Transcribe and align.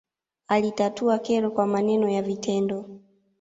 alitatua 0.47 1.19
kero 1.19 1.51
kwa 1.51 1.67
maneno 1.67 2.07
na 2.11 2.21
vitendo 2.21 2.85